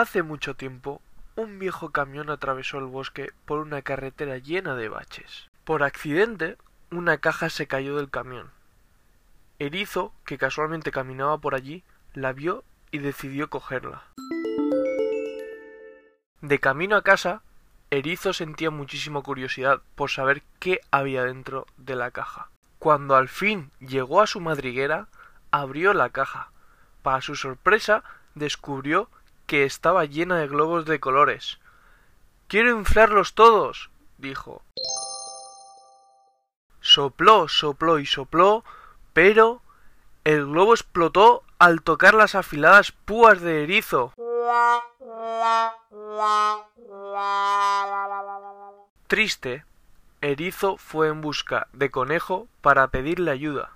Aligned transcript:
Hace 0.00 0.22
mucho 0.22 0.56
tiempo, 0.56 1.02
un 1.36 1.58
viejo 1.58 1.90
camión 1.90 2.30
atravesó 2.30 2.78
el 2.78 2.86
bosque 2.86 3.32
por 3.44 3.58
una 3.58 3.82
carretera 3.82 4.38
llena 4.38 4.74
de 4.74 4.88
baches. 4.88 5.50
Por 5.64 5.82
accidente, 5.82 6.56
una 6.90 7.18
caja 7.18 7.50
se 7.50 7.66
cayó 7.66 7.98
del 7.98 8.08
camión. 8.08 8.50
Erizo, 9.58 10.14
que 10.24 10.38
casualmente 10.38 10.90
caminaba 10.90 11.36
por 11.36 11.54
allí, 11.54 11.84
la 12.14 12.32
vio 12.32 12.64
y 12.90 12.96
decidió 12.96 13.50
cogerla. 13.50 14.04
De 16.40 16.58
camino 16.58 16.96
a 16.96 17.02
casa, 17.02 17.42
Erizo 17.90 18.32
sentía 18.32 18.70
muchísima 18.70 19.20
curiosidad 19.20 19.82
por 19.96 20.08
saber 20.08 20.42
qué 20.60 20.80
había 20.90 21.24
dentro 21.24 21.66
de 21.76 21.96
la 21.96 22.10
caja. 22.10 22.48
Cuando 22.78 23.16
al 23.16 23.28
fin 23.28 23.70
llegó 23.80 24.22
a 24.22 24.26
su 24.26 24.40
madriguera, 24.40 25.08
abrió 25.50 25.92
la 25.92 26.08
caja. 26.08 26.52
Para 27.02 27.20
su 27.20 27.34
sorpresa, 27.34 28.02
descubrió 28.34 29.10
que 29.50 29.64
estaba 29.64 30.04
llena 30.04 30.36
de 30.36 30.46
globos 30.46 30.84
de 30.84 31.00
colores. 31.00 31.58
Quiero 32.46 32.70
inflarlos 32.70 33.34
todos, 33.34 33.90
dijo. 34.16 34.62
Sopló, 36.80 37.48
sopló 37.48 37.98
y 37.98 38.06
sopló, 38.06 38.62
pero 39.12 39.60
el 40.22 40.46
globo 40.46 40.72
explotó 40.72 41.42
al 41.58 41.82
tocar 41.82 42.14
las 42.14 42.36
afiladas 42.36 42.92
púas 42.92 43.40
de 43.40 43.64
erizo. 43.64 44.14
Triste, 49.08 49.64
Erizo 50.20 50.76
fue 50.76 51.08
en 51.08 51.20
busca 51.20 51.66
de 51.72 51.90
Conejo 51.90 52.46
para 52.60 52.86
pedirle 52.86 53.32
ayuda. 53.32 53.72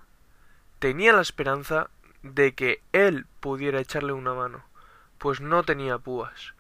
Tenía 0.78 1.12
la 1.12 1.22
esperanza 1.22 1.90
de 2.22 2.54
que 2.54 2.80
él 2.92 3.26
pudiera 3.40 3.80
echarle 3.80 4.12
una 4.12 4.34
mano, 4.34 4.62
pues 5.18 5.40
no 5.40 5.62
tenía 5.62 5.98
púas. 5.98 6.54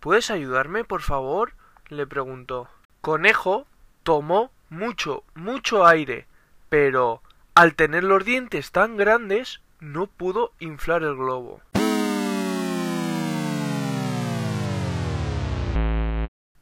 ¿Puedes 0.00 0.30
ayudarme, 0.30 0.84
por 0.84 1.02
favor? 1.02 1.54
le 1.88 2.06
preguntó. 2.06 2.68
Conejo 3.00 3.66
tomó 4.02 4.50
mucho, 4.68 5.24
mucho 5.34 5.86
aire, 5.86 6.26
pero 6.68 7.22
al 7.54 7.74
tener 7.74 8.04
los 8.04 8.24
dientes 8.24 8.70
tan 8.72 8.96
grandes 8.96 9.60
no 9.80 10.06
pudo 10.06 10.52
inflar 10.60 11.02
el 11.02 11.16
globo. 11.16 11.60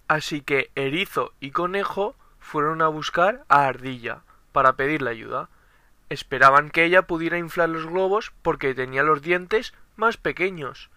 Así 0.08 0.41
que 0.41 0.70
Erizo 0.75 1.34
y 1.39 1.50
Conejo 1.50 2.17
fueron 2.41 2.80
a 2.80 2.89
buscar 2.89 3.45
a 3.48 3.67
Ardilla 3.67 4.23
para 4.52 4.73
pedirle 4.73 5.11
ayuda. 5.11 5.50
Esperaban 6.08 6.70
que 6.70 6.84
ella 6.84 7.02
pudiera 7.02 7.36
inflar 7.36 7.69
los 7.69 7.86
globos 7.86 8.33
porque 8.41 8.75
tenía 8.75 9.02
los 9.02 9.20
dientes 9.20 9.75
más 9.97 10.17
pequeños. 10.17 10.91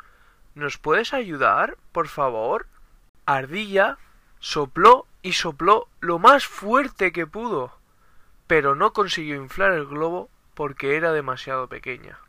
¿Nos 0.56 0.78
puedes 0.78 1.14
ayudar, 1.14 1.78
por 1.92 2.08
favor? 2.08 2.68
Ardilla 3.26 3.98
sopló 4.40 5.06
y 5.22 5.34
sopló 5.34 5.88
lo 6.00 6.20
más 6.20 6.46
fuerte 6.46 7.12
que 7.12 7.28
pudo, 7.28 7.72
pero 8.48 8.76
no 8.76 8.92
consiguió 8.92 9.36
inflar 9.36 9.72
el 9.72 9.86
globo 9.86 10.30
porque 10.54 10.98
era 10.98 11.14
demasiado 11.14 11.68
pequeña. 11.68 12.20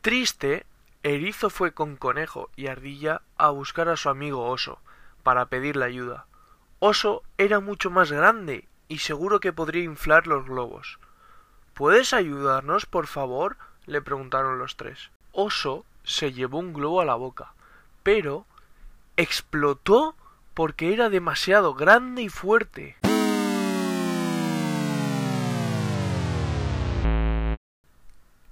Triste, 0.00 0.66
Erizo 1.04 1.50
fue 1.50 1.72
con 1.72 1.96
Conejo 1.96 2.50
y 2.56 2.66
Ardilla 2.66 3.22
a 3.36 3.50
buscar 3.50 3.88
a 3.88 3.96
su 3.96 4.08
amigo 4.08 4.48
Oso 4.48 4.80
para 5.22 5.46
pedirle 5.46 5.84
ayuda. 5.84 6.26
Oso 6.80 7.22
era 7.38 7.60
mucho 7.60 7.90
más 7.90 8.10
grande 8.10 8.68
y 8.88 8.98
seguro 8.98 9.38
que 9.38 9.52
podría 9.52 9.84
inflar 9.84 10.26
los 10.26 10.44
globos. 10.44 10.98
¿Puedes 11.74 12.12
ayudarnos, 12.12 12.86
por 12.86 13.06
favor? 13.06 13.56
le 13.86 14.00
preguntaron 14.00 14.58
los 14.58 14.76
tres. 14.76 15.10
Oso 15.32 15.84
se 16.04 16.32
llevó 16.32 16.58
un 16.58 16.72
globo 16.72 17.00
a 17.00 17.04
la 17.04 17.14
boca, 17.14 17.52
pero 18.02 18.46
explotó 19.16 20.14
porque 20.54 20.92
era 20.92 21.08
demasiado 21.08 21.74
grande 21.74 22.22
y 22.22 22.28
fuerte. 22.28 22.96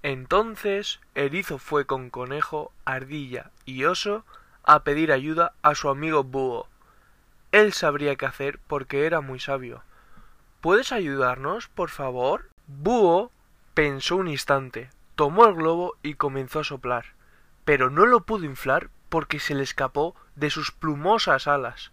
Entonces 0.02 0.98
Erizo 1.14 1.58
fue 1.58 1.84
con 1.84 2.10
Conejo, 2.10 2.72
Ardilla 2.84 3.50
y 3.66 3.84
Oso 3.84 4.24
a 4.64 4.82
pedir 4.82 5.12
ayuda 5.12 5.52
a 5.62 5.74
su 5.74 5.88
amigo 5.88 6.24
Búho. 6.24 6.66
Él 7.52 7.72
sabría 7.72 8.16
qué 8.16 8.26
hacer 8.26 8.58
porque 8.66 9.06
era 9.06 9.20
muy 9.20 9.40
sabio. 9.40 9.82
¿Puedes 10.60 10.92
ayudarnos, 10.92 11.68
por 11.68 11.90
favor? 11.90 12.49
Búho 12.78 13.32
pensó 13.74 14.16
un 14.16 14.28
instante, 14.28 14.90
tomó 15.16 15.44
el 15.46 15.54
globo 15.54 15.96
y 16.02 16.14
comenzó 16.14 16.60
a 16.60 16.64
soplar, 16.64 17.04
pero 17.64 17.90
no 17.90 18.06
lo 18.06 18.20
pudo 18.20 18.44
inflar 18.44 18.90
porque 19.08 19.40
se 19.40 19.54
le 19.54 19.64
escapó 19.64 20.14
de 20.36 20.50
sus 20.50 20.70
plumosas 20.70 21.48
alas. 21.48 21.90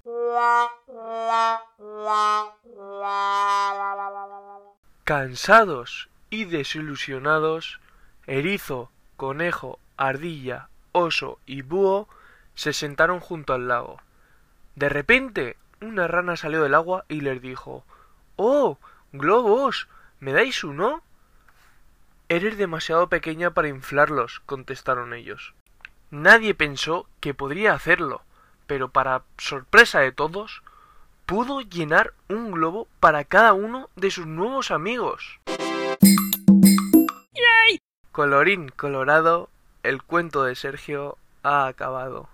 Cansados 5.04 6.10
y 6.30 6.46
desilusionados, 6.46 7.82
Erizo, 8.28 8.92
conejo, 9.18 9.80
ardilla, 9.98 10.70
oso 10.92 11.40
y 11.46 11.64
búho 11.64 12.08
se 12.54 12.72
sentaron 12.72 13.20
junto 13.20 13.54
al 13.54 13.68
lago. 13.68 14.00
De 14.76 14.90
repente, 14.90 15.58
una 15.82 16.08
rana 16.08 16.38
salió 16.38 16.62
del 16.62 16.76
agua 16.76 17.04
y 17.10 17.22
les 17.22 17.42
dijo 17.42 17.84
Oh. 18.36 18.78
globos. 19.12 19.88
¿Me 20.20 20.34
dais 20.34 20.64
uno? 20.64 21.04
Eres 22.30 22.58
demasiado 22.58 23.08
pequeña 23.08 23.52
para 23.52 23.68
inflarlos, 23.68 24.42
contestaron 24.46 25.14
ellos. 25.14 25.54
Nadie 26.10 26.56
pensó 26.56 27.08
que 27.20 27.34
podría 27.34 27.74
hacerlo, 27.74 28.24
pero 28.66 28.90
para 28.90 29.24
sorpresa 29.38 30.00
de 30.00 30.12
todos, 30.12 30.64
pudo 31.26 31.62
llenar 31.62 32.14
un 32.30 32.52
globo 32.52 32.88
para 33.00 33.26
cada 33.26 33.54
uno 33.54 33.90
de 33.96 34.10
sus 34.10 34.26
nuevos 34.26 34.72
amigos. 34.72 35.40
Colorín 38.12 38.70
colorado, 38.70 39.50
el 39.84 40.02
cuento 40.02 40.44
de 40.44 40.56
Sergio 40.56 41.20
ha 41.44 41.68
acabado. 41.68 42.30